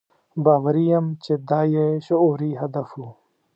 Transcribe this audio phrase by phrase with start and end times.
[0.43, 3.01] باوري یم چې دا یې شعوري هدف و.